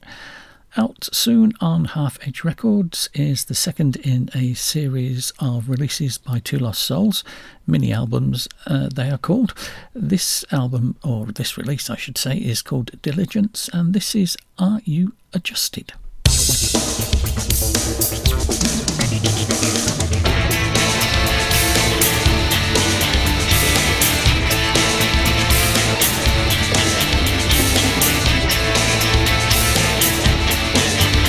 Out 0.76 1.08
soon 1.12 1.54
on 1.60 1.86
Half 1.86 2.20
Edge 2.24 2.44
Records 2.44 3.10
is 3.14 3.46
the 3.46 3.54
second 3.56 3.96
in 3.96 4.30
a 4.32 4.54
series 4.54 5.32
of 5.40 5.68
releases 5.68 6.18
by 6.18 6.38
Two 6.38 6.60
Lost 6.60 6.82
Souls, 6.82 7.24
mini 7.66 7.92
albums 7.92 8.46
uh, 8.66 8.88
they 8.94 9.10
are 9.10 9.18
called. 9.18 9.54
This 9.92 10.44
album, 10.52 10.94
or 11.02 11.26
this 11.26 11.58
release 11.58 11.90
I 11.90 11.96
should 11.96 12.16
say, 12.16 12.36
is 12.36 12.62
called 12.62 13.02
Diligence, 13.02 13.68
and 13.72 13.92
this 13.92 14.14
is 14.14 14.36
Are 14.56 14.80
You 14.84 15.14
Adjusted? 15.32 15.94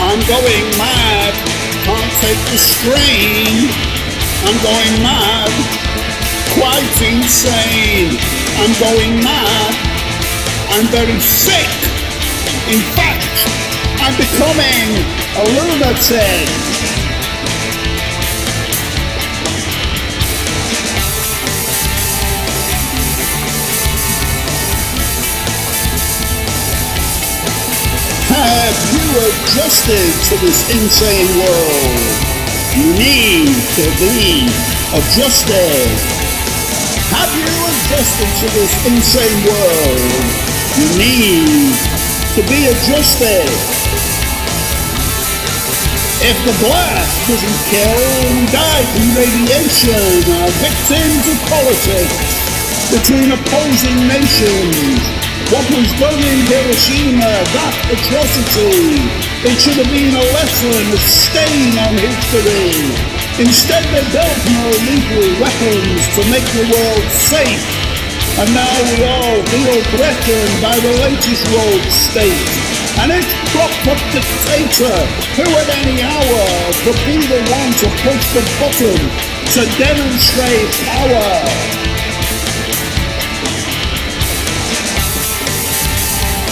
I'm 0.05 0.21
going 0.27 0.67
mad, 0.77 1.33
can't 1.83 2.13
take 2.21 2.37
the 2.53 2.59
strain. 2.61 3.67
I'm 4.45 4.57
going 4.61 4.95
mad, 5.01 5.49
quite 6.53 6.95
insane. 7.01 8.13
I'm 8.61 8.73
going 8.79 9.17
mad, 9.23 9.73
I'm 10.69 10.85
very 10.93 11.19
sick. 11.19 11.67
In 12.69 12.81
fact, 12.93 13.25
I'm 13.99 14.15
becoming 14.15 14.93
a 15.35 15.43
lunatic. 15.57 16.49
Have 28.29 29.04
adjusted 29.15 30.11
to 30.29 30.35
this 30.43 30.59
insane 30.75 31.29
world? 31.39 32.35
You 32.75 32.91
need 32.99 33.55
to 33.79 33.85
be 34.03 34.47
adjusted. 34.91 35.87
Have 37.15 37.31
you 37.31 37.47
adjusted 37.47 38.31
to 38.43 38.47
this 38.51 38.73
insane 38.83 39.39
world? 39.47 40.45
You 40.75 40.87
need 40.99 41.71
to 42.35 42.41
be 42.51 42.67
adjusted. 42.67 43.47
If 46.19 46.37
the 46.43 46.55
blast 46.59 47.15
doesn't 47.31 47.59
kill, 47.71 47.99
we 48.35 48.43
die 48.51 48.85
from 48.91 49.07
radiation, 49.15 50.35
are 50.35 50.51
victims 50.59 51.23
of 51.31 51.37
politics 51.47 52.17
between 52.91 53.31
opposing 53.31 54.07
nations. 54.07 55.24
What 55.53 55.61
was 55.77 55.85
done 56.01 56.17
in 56.17 56.39
Hiroshima, 56.49 57.29
that 57.53 57.75
atrocity, 57.93 58.97
it 59.45 59.53
should 59.61 59.77
have 59.77 59.93
been 59.93 60.17
a 60.17 60.25
lesson, 60.33 60.89
a 60.89 60.97
stain 60.97 61.77
on 61.85 61.93
history. 62.01 62.89
Instead 63.37 63.85
they 63.93 64.01
built 64.09 64.41
more 64.57 64.73
lethal 64.89 65.29
weapons 65.37 66.01
to 66.17 66.21
make 66.33 66.47
the 66.57 66.65
world 66.65 67.05
safe. 67.29 67.61
And 68.41 68.49
now 68.57 68.73
we 68.89 69.05
all 69.05 69.37
feel 69.53 69.77
threatened 69.93 70.55
by 70.65 70.73
the 70.81 70.93
latest 71.05 71.45
world 71.53 71.85
state. 71.93 72.49
And 73.05 73.13
its 73.13 73.29
propped 73.53 73.85
up 73.85 74.01
dictator, 74.09 74.97
who 75.37 75.45
at 75.45 75.69
any 75.77 76.01
hour 76.01 76.41
could 76.81 76.97
be 77.05 77.21
the 77.21 77.41
one 77.53 77.71
to 77.85 77.87
push 78.01 78.23
the 78.33 78.41
button 78.57 78.97
to 79.53 79.61
demonstrate 79.77 80.73
power. 80.89 81.84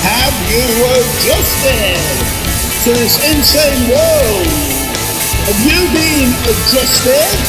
Have 0.03 0.35
you 0.51 0.59
adjusted 0.59 1.95
to 2.83 2.89
this 2.91 3.15
insane 3.23 3.87
world? 3.87 4.47
Have 5.47 5.61
you 5.63 5.79
been 5.95 6.29
adjusted? 6.43 7.39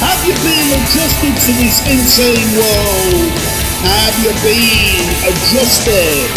Have 0.00 0.24
you 0.24 0.32
been 0.40 0.68
adjusted 0.80 1.36
to 1.36 1.50
this 1.60 1.84
insane 1.84 2.48
world? 2.56 3.28
Have 3.84 4.16
you 4.24 4.32
been 4.40 5.04
adjusted? 5.28 6.32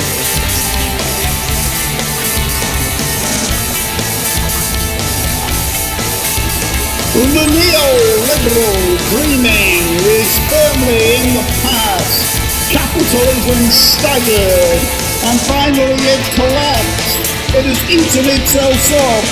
The 7.17 7.45
neoliberal 7.47 8.97
dreaming 9.09 9.83
is 10.05 10.31
firmly 10.51 11.15
in 11.15 11.33
the 11.33 11.45
past. 11.63 12.46
Capitalism 12.77 13.61
staggered, 13.73 14.81
and 15.25 15.37
finally 15.49 15.97
it 15.97 16.23
collapsed. 16.37 17.17
It 17.57 17.65
has 17.65 17.81
eaten 17.89 18.25
itself 18.37 18.77
up. 19.01 19.25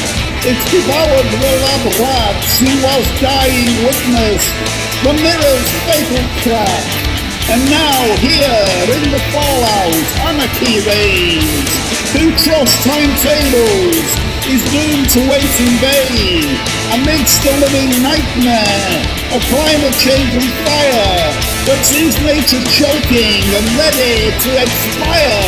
It's 0.49 0.65
devoured 0.73 1.29
the 1.29 1.53
lab 1.61 1.85
rats 2.01 2.57
who 2.57 2.73
was 2.81 3.05
dying 3.21 3.69
witness. 3.85 4.41
The 5.05 5.13
mirror's 5.21 5.69
fatal 5.85 6.25
crack. 6.41 6.85
And 7.53 7.61
now 7.69 8.01
here 8.17 8.65
in 8.97 9.13
the 9.13 9.21
fallout, 9.29 9.93
anarchy 10.25 10.81
reigns. 10.81 11.69
Who 12.17 12.33
trusts 12.41 12.81
timetables 12.81 14.09
is 14.49 14.61
doomed 14.73 15.09
to 15.13 15.21
wait 15.29 15.53
in 15.61 15.73
vain 15.85 16.49
amidst 16.97 17.45
the 17.45 17.53
living 17.61 17.93
nightmare 18.01 19.05
of 19.37 19.41
climate 19.53 19.93
change 20.01 20.33
and 20.33 20.49
fire 20.65 21.54
that 21.65 21.81
sees 21.81 22.13
nature 22.21 22.61
choking 22.77 23.41
and 23.41 23.65
ready 23.73 24.29
to 24.29 24.49
expire. 24.53 25.41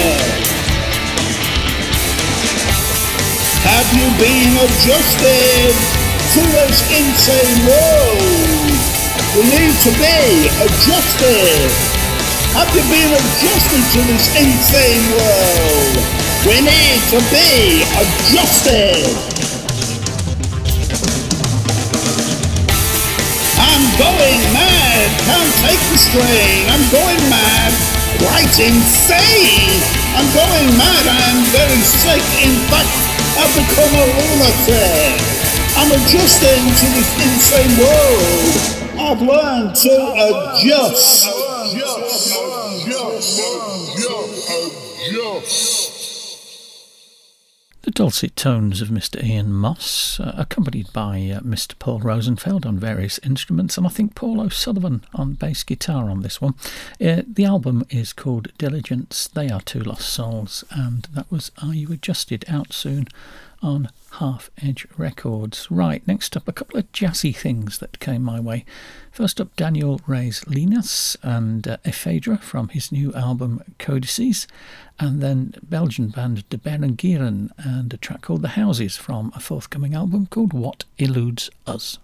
Have 3.62 3.90
you 3.94 4.10
been 4.18 4.58
adjusted 4.58 5.78
to 6.34 6.42
this 6.42 6.82
insane 6.90 7.70
world? 7.70 8.74
We 9.38 9.46
need 9.46 9.78
to 9.86 9.92
be 10.02 10.50
adjusted. 10.66 11.70
Have 12.58 12.74
you 12.74 12.82
been 12.90 13.14
adjusted 13.14 13.84
to 13.94 14.00
this 14.10 14.26
insane 14.42 15.06
world? 15.14 16.02
We 16.50 16.66
need 16.66 17.00
to 17.14 17.20
be 17.30 17.86
adjusted. 17.94 19.06
I'm 23.62 23.86
going 24.02 24.42
mad, 24.58 24.67
can't 25.24 25.54
take 25.64 25.82
the 25.92 25.98
strain. 25.98 26.68
I'm 26.72 26.86
going 26.92 27.22
mad, 27.30 27.72
right 28.26 28.56
insane. 28.60 29.72
I'm 30.18 30.28
going 30.34 30.70
mad, 30.78 31.06
I'm 31.08 31.40
very 31.54 31.82
sick. 31.84 32.24
In 32.44 32.56
fact, 32.68 32.92
I've 33.38 33.54
become 33.54 33.94
a 33.94 34.06
lunatic. 34.18 35.22
I'm 35.78 35.92
adjusting 35.94 36.64
to 36.74 36.86
this 36.98 37.10
insane 37.22 37.74
world. 37.78 38.78
I've 39.00 39.22
learned 39.22 39.76
to 39.76 39.94
adjust. 40.58 41.48
The 47.88 47.92
dulcet 47.92 48.36
tones 48.36 48.82
of 48.82 48.90
Mr. 48.90 49.24
Ian 49.24 49.54
Moss, 49.54 50.20
uh, 50.20 50.34
accompanied 50.38 50.92
by 50.92 51.20
uh, 51.34 51.40
Mr. 51.40 51.74
Paul 51.80 52.02
Rosenfeld 52.02 52.66
on 52.66 52.78
various 52.78 53.18
instruments, 53.20 53.78
and 53.78 53.88
I 53.88 53.90
think 53.90 54.14
Paul 54.14 54.42
O'Sullivan 54.42 55.06
on 55.14 55.36
bass 55.36 55.64
guitar 55.64 56.10
on 56.10 56.22
this 56.22 56.42
one. 56.42 56.56
Uh, 57.00 57.22
the 57.26 57.46
album 57.46 57.86
is 57.90 58.12
called 58.12 58.52
Diligence. 58.58 59.30
They 59.30 59.48
are 59.48 59.62
two 59.62 59.80
lost 59.80 60.10
souls, 60.10 60.66
and 60.70 61.08
that 61.14 61.32
was 61.32 61.54
Are 61.64 61.74
You 61.74 61.94
Adjusted 61.94 62.44
out 62.50 62.74
soon 62.74 63.08
on 63.62 63.90
Half 64.14 64.50
Edge 64.62 64.88
Records. 64.98 65.70
Right, 65.70 66.06
next 66.08 66.36
up, 66.38 66.48
a 66.48 66.54
couple 66.54 66.80
of 66.80 66.92
jazzy 66.92 67.36
things 67.36 67.80
that 67.80 68.00
came 68.00 68.24
my 68.24 68.40
way. 68.40 68.66
First 69.12 69.42
up, 69.42 69.56
Daniel 69.56 70.02
Reyes 70.08 70.42
Llinás 70.42 71.18
and 71.24 71.68
uh, 71.68 71.78
Ephedra 71.86 72.40
from 72.42 72.70
his 72.70 72.92
new 72.92 73.14
album 73.14 73.64
Codices, 73.80 74.48
and 75.00 75.22
then 75.22 75.54
Belgian 75.64 76.10
band 76.10 76.48
De 76.50 76.58
Beren 76.58 76.96
Gieren 76.96 77.52
and 77.58 77.94
a 77.94 77.98
track 77.98 78.22
called 78.22 78.42
The 78.42 78.50
Houses 78.50 78.98
from 78.98 79.32
a 79.36 79.40
forthcoming 79.40 79.94
album 79.94 80.28
called 80.28 80.54
What 80.54 80.86
Eludes 80.98 81.50
Us. 81.66 82.00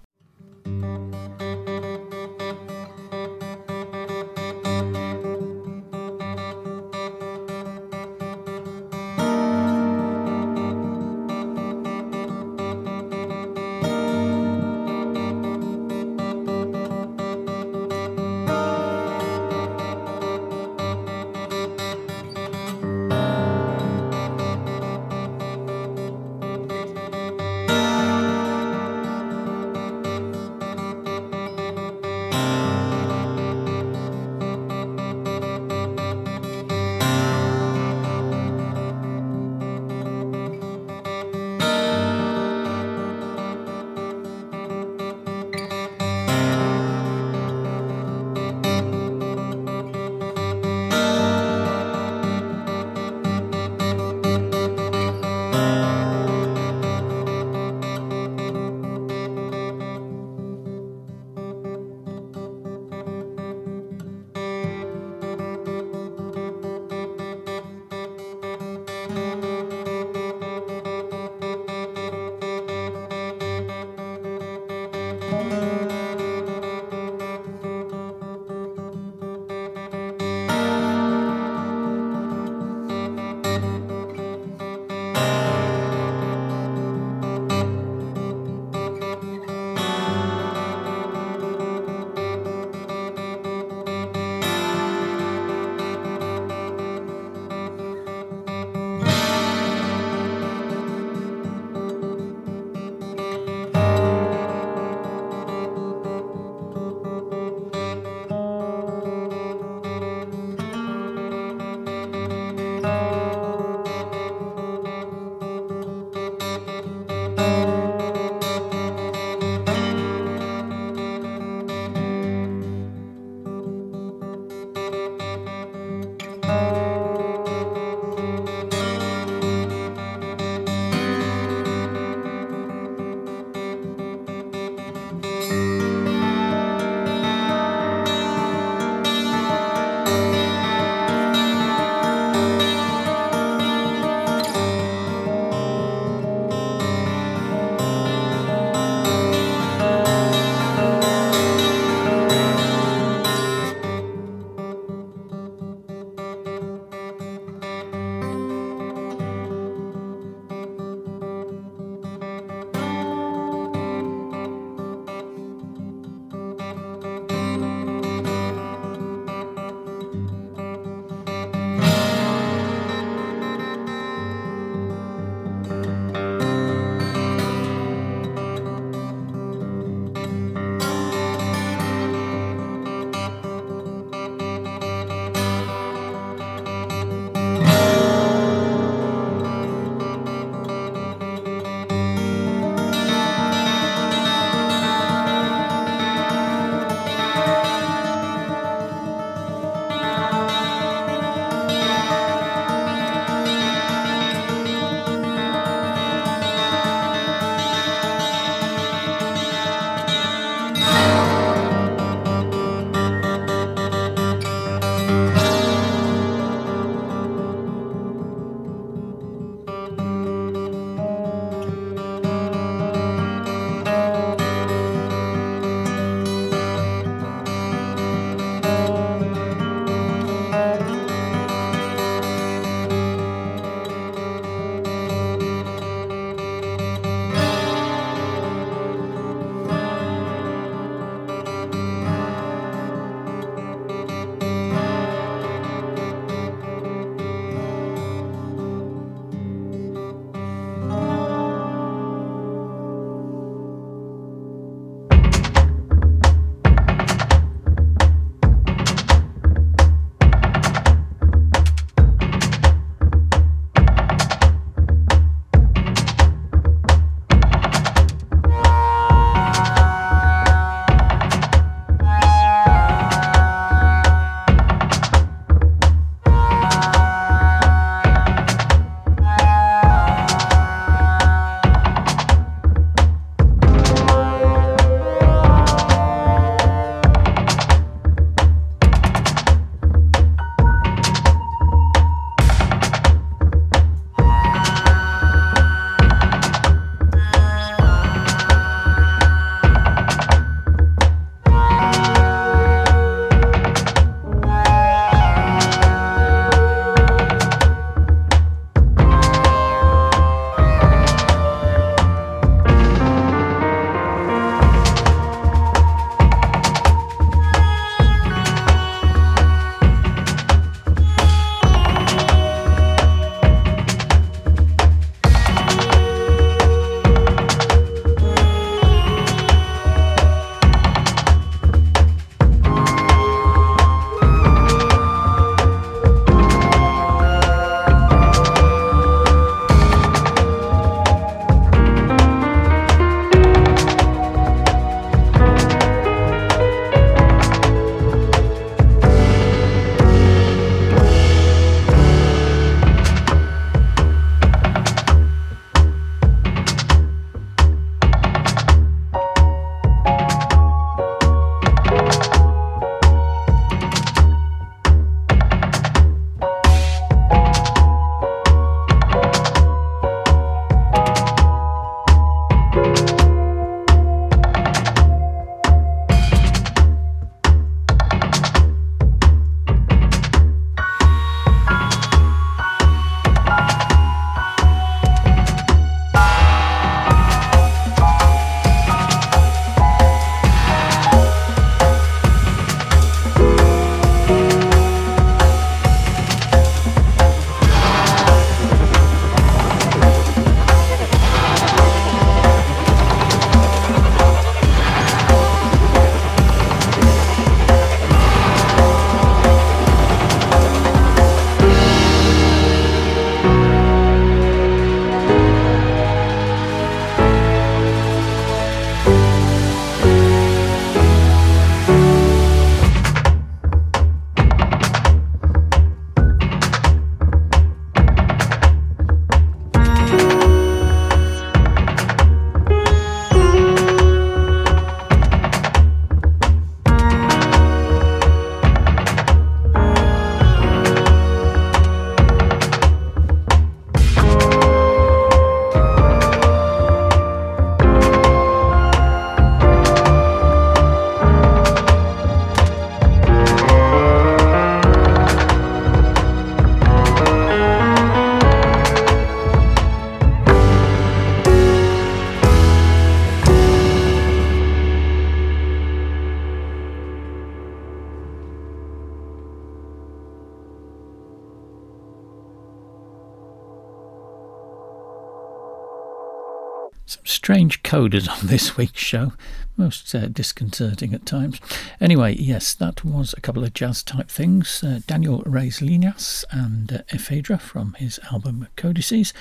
Coders 477.84 478.30
on 478.30 478.48
this 478.48 478.78
week's 478.78 479.02
show, 479.02 479.34
most 479.78 480.14
uh, 480.16 480.28
disconcerting 480.28 481.14
at 481.14 481.26
times. 481.26 481.60
Anyway, 482.00 482.36
yes, 482.36 482.74
that 482.74 483.04
was 483.04 483.34
a 483.34 483.42
couple 483.42 483.64
of 483.64 483.74
jazz 483.74 484.02
type 484.02 484.30
things. 484.30 484.84
Uh, 484.84 485.00
Daniel 485.06 485.44
Reyes 485.46 485.80
Llinás 485.80 486.46
and 486.52 486.92
uh, 486.92 486.98
Ephedra 487.12 487.60
from 487.60 487.94
his 487.94 488.20
album 488.32 488.68
Codices, 488.76 489.34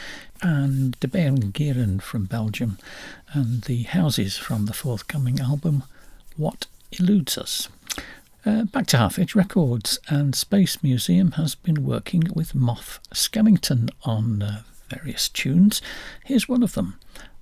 and 0.43 0.99
De 1.01 1.09
Beren 1.09 1.53
Gieren 1.53 2.03
from 2.03 2.25
Belgium, 2.25 2.79
and 3.33 3.63
the 3.63 3.85
Houses 3.85 4.37
from 4.37 4.67
the 4.67 4.75
forthcoming 4.75 5.41
album 5.41 5.85
What 6.37 6.67
Eludes 6.99 7.39
Us. 7.39 7.69
Uh, 8.45 8.65
back 8.65 8.87
to 8.89 8.97
Half 8.97 9.19
Edge 9.19 9.35
Records, 9.37 10.01
and 10.09 10.35
Space 10.35 10.83
Museum 10.83 11.33
has 11.33 11.55
been 11.55 11.85
working 11.85 12.25
with 12.35 12.55
Moff 12.55 12.99
Skellington 13.15 13.89
on 14.03 14.43
uh, 14.43 14.63
various 14.89 15.29
tunes. 15.29 15.81
Here's 16.25 16.49
one 16.49 16.63
of 16.63 16.75
them 16.75 16.99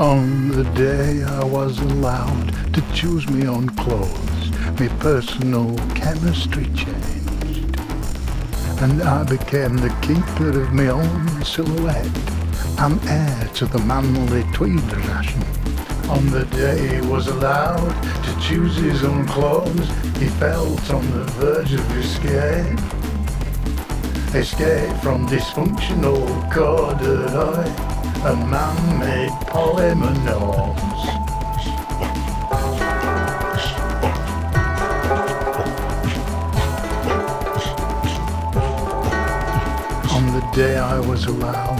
On 0.00 0.48
the 0.48 0.64
day 0.72 1.22
I 1.22 1.44
was 1.44 1.78
allowed 1.78 2.54
to 2.72 2.82
choose 2.94 3.28
my 3.28 3.44
own 3.44 3.68
clothes, 3.68 4.50
my 4.80 4.88
personal 4.98 5.76
chemistry 5.94 6.64
changed. 6.74 7.78
And 8.80 9.02
I 9.02 9.24
became 9.24 9.76
the 9.76 9.94
keeper 10.00 10.58
of 10.58 10.72
my 10.72 10.86
own 10.86 11.44
silhouette. 11.44 12.08
I'm 12.78 12.98
heir 13.08 13.50
to 13.56 13.66
the 13.66 13.80
manly 13.80 14.42
tweed 14.54 14.90
ration. 14.90 15.42
On 16.08 16.30
the 16.30 16.46
day 16.46 16.96
he 16.96 17.06
was 17.06 17.26
allowed 17.26 17.92
to 18.24 18.40
choose 18.40 18.76
his 18.76 19.04
own 19.04 19.26
clothes, 19.26 19.86
he 20.16 20.28
felt 20.40 20.90
on 20.90 21.04
the 21.10 21.24
verge 21.36 21.74
of 21.74 21.96
escape. 21.98 22.78
Escape 24.34 24.96
from 25.02 25.28
dysfunctional 25.28 26.50
corduroy 26.50 27.89
and 28.22 28.50
man-made 28.50 29.30
polymer 29.48 30.14
norms. 30.26 31.00
On 40.12 40.26
the 40.34 40.46
day 40.54 40.76
I 40.76 41.00
was 41.00 41.24
allowed 41.24 41.78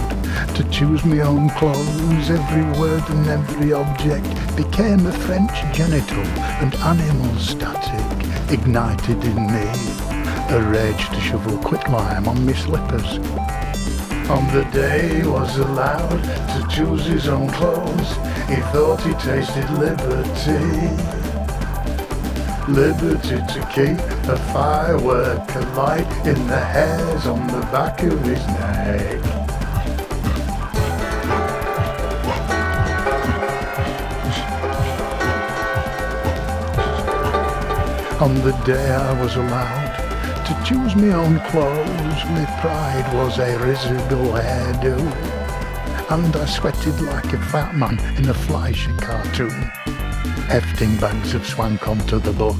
to 0.55 0.63
choose 0.71 1.05
my 1.05 1.19
own 1.19 1.49
clothes, 1.51 2.31
every 2.31 2.63
word 2.79 3.03
and 3.09 3.27
every 3.27 3.73
object 3.73 4.25
became 4.55 5.05
a 5.05 5.11
French 5.11 5.51
genital 5.75 6.25
and 6.63 6.73
animal 6.75 7.35
static 7.37 8.51
ignited 8.51 9.23
in 9.23 9.45
me. 9.45 9.69
A 10.49 10.59
rage 10.71 11.07
to 11.09 11.19
shovel 11.19 11.57
quicklime 11.59 12.27
on 12.27 12.43
my 12.47 12.53
slippers. 12.53 13.19
On 14.31 14.47
the 14.53 14.63
day 14.71 15.17
he 15.17 15.27
was 15.27 15.57
allowed 15.57 16.23
to 16.23 16.67
choose 16.73 17.05
his 17.05 17.27
own 17.27 17.49
clothes, 17.49 18.11
he 18.47 18.55
thought 18.71 19.01
he 19.01 19.13
tasted 19.15 19.69
liberty. 19.71 20.87
Liberty 22.71 23.35
to 23.53 23.59
keep 23.75 23.99
a 24.29 24.37
firework 24.53 25.53
alight 25.55 26.07
in 26.25 26.47
the 26.47 26.59
hairs 26.59 27.25
on 27.27 27.45
the 27.47 27.59
back 27.73 28.01
of 28.03 28.21
his 28.23 28.39
neck. 28.47 29.19
On 38.21 38.33
the 38.35 38.53
day 38.65 38.91
I 38.91 39.21
was 39.21 39.35
allowed 39.35 39.90
choose 40.71 40.95
my 40.95 41.11
own 41.11 41.37
clothes, 41.49 42.23
my 42.31 42.45
pride 42.61 43.13
was 43.13 43.39
a 43.39 43.59
residual 43.59 44.31
hairdo. 44.31 44.97
And 46.09 46.33
I 46.33 46.45
sweated 46.45 47.01
like 47.01 47.33
a 47.33 47.37
fat 47.37 47.75
man 47.75 47.99
in 48.15 48.29
a 48.29 48.33
Fleischer 48.33 48.95
cartoon, 48.97 49.63
hefting 50.47 50.95
bags 50.97 51.33
of 51.33 51.45
swank 51.45 51.89
onto 51.89 52.19
the 52.19 52.31
bus. 52.31 52.55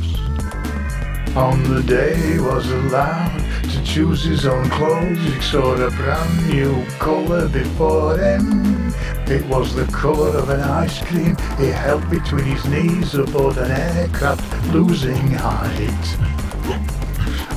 On 1.37 1.63
the 1.63 1.81
day 1.83 2.17
he 2.17 2.39
was 2.39 2.69
allowed 2.69 3.39
to 3.63 3.83
choose 3.85 4.25
his 4.25 4.45
own 4.45 4.69
clothes, 4.71 5.19
he 5.19 5.39
saw 5.39 5.73
a 5.73 5.89
brand 5.91 6.49
new 6.49 6.85
colour 6.99 7.47
before 7.47 8.17
him. 8.17 8.93
It 9.27 9.45
was 9.45 9.73
the 9.73 9.85
colour 9.85 10.37
of 10.37 10.49
an 10.49 10.59
ice 10.59 11.01
cream 11.05 11.37
he 11.57 11.67
held 11.67 12.09
between 12.09 12.43
his 12.43 12.65
knees 12.65 13.15
aboard 13.15 13.57
an 13.57 13.71
aircraft 13.71 14.73
losing 14.73 15.31
height. 15.31 17.00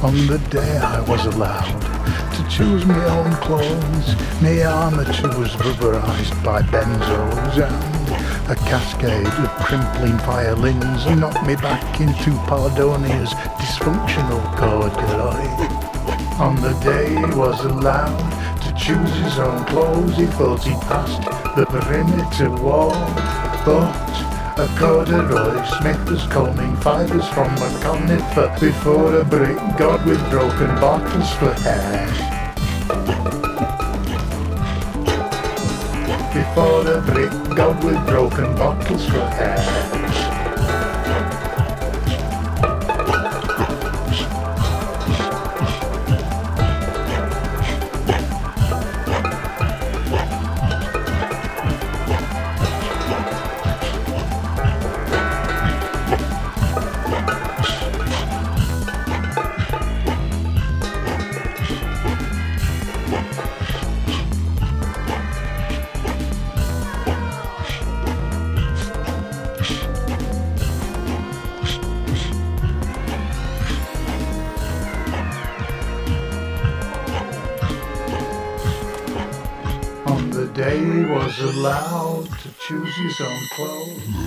On 0.05 0.15
the 0.27 0.37
day 0.51 0.77
I 0.77 1.01
was 1.09 1.25
allowed 1.25 1.81
to 2.37 2.49
choose 2.51 2.85
my 2.85 3.05
own 3.07 3.33
clothes, 3.37 4.15
my 4.43 4.63
armature 4.63 5.33
was 5.39 5.57
rubberized 5.57 6.45
by 6.45 6.61
benzos 6.61 7.57
and 7.57 8.51
a 8.51 8.55
cascade 8.55 9.27
of 9.27 9.49
crimpling 9.65 10.19
violins 10.19 11.07
knocked 11.19 11.47
me 11.47 11.57
back 11.57 12.03
into 12.03 12.33
Pardonia's 12.47 13.33
dysfunctional 13.57 14.45
corduroy. 14.59 15.41
On 16.39 16.55
the 16.57 16.79
day 16.85 17.09
he 17.09 17.39
was 17.39 17.65
allowed 17.65 18.61
to 18.61 18.75
choose 18.75 19.11
his 19.25 19.39
own 19.39 19.65
clothes, 19.65 20.19
he 20.19 20.27
thought 20.27 20.63
he'd 20.65 20.79
passed 20.83 21.23
the 21.57 21.65
perimeter 21.65 22.51
wall, 22.63 22.93
but 23.65 24.34
a 24.57 24.69
corduroy 24.79 25.65
smith 25.79 26.09
was 26.09 26.25
combing 26.29 26.77
fibres 26.77 27.27
from 27.31 27.53
a 27.55 27.79
conifer 27.83 28.57
before 28.61 29.19
a 29.19 29.25
brick 29.25 29.57
god 29.77 30.07
with 30.07 30.31
broken 30.31 30.69
bottles 30.81 31.33
for 31.35 31.53
hair. 31.65 32.07
Before 36.33 36.87
a 36.87 37.01
brick 37.01 37.57
god 37.57 37.83
with 37.83 38.07
broken 38.07 38.55
bottles 38.55 39.05
for 39.07 39.27
choose 82.95 83.19
his 83.19 83.27
own 83.27 83.49
clothes. 83.49 84.24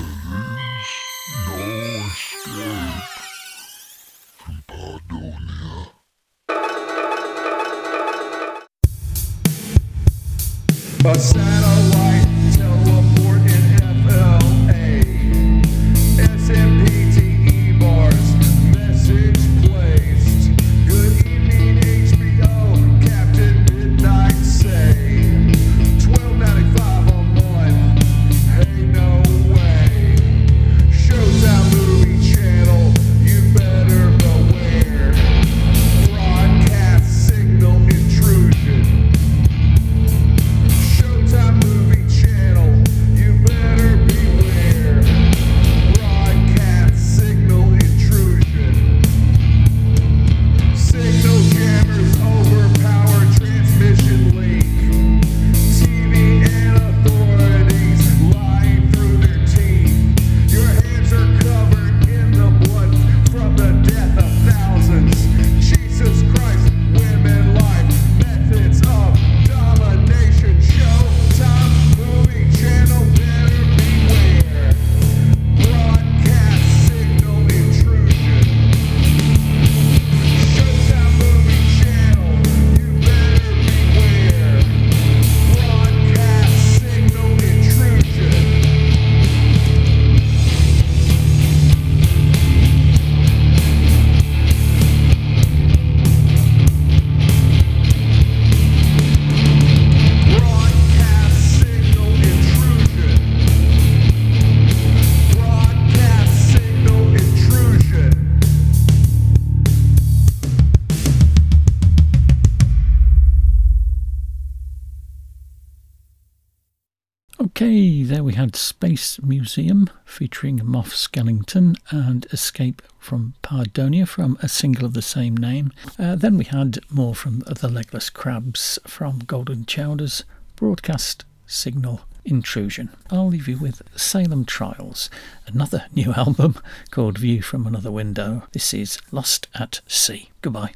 Space 118.56 119.22
Museum 119.22 119.89
featuring 120.06 120.60
Moff 120.60 120.93
Skellington 120.93 121.76
and 121.91 122.26
Escape 122.32 122.82
from 123.00 123.34
Pardonia 123.43 124.08
from 124.08 124.38
a 124.41 124.48
single 124.48 124.86
of 124.86 124.93
the 124.93 125.02
same 125.02 125.36
name. 125.36 125.72
Uh, 125.98 126.16
then 126.16 126.38
we 126.38 126.45
had 126.45 126.80
more 126.89 127.16
from 127.16 127.39
the 127.39 127.68
Legless 127.68 128.10
Crabs 128.10 128.80
from 128.86 129.20
Golden 129.20 129.66
Chowders, 129.66 130.24
Broadcast 130.56 131.26
Signal 131.45 132.02
Intrusion. 132.26 132.89
I'll 133.10 133.28
leave 133.30 133.48
you 133.48 133.58
with 133.58 133.82
Salem 133.95 134.45
Trials, 134.45 135.10
another 135.48 135.86
new 135.93 136.14
album 136.14 136.56
called 136.91 137.18
View 137.18 137.41
from 137.41 137.66
Another 137.66 137.91
Window. 137.91 138.43
This 138.52 138.74
is 138.74 139.00
Lost 139.12 139.48
at 139.56 139.82
Sea. 139.88 140.30
Goodbye. 140.41 140.74